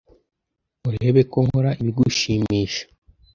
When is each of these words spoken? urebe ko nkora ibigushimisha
urebe 0.87 1.21
ko 1.31 1.37
nkora 1.45 1.71
ibigushimisha 1.81 2.83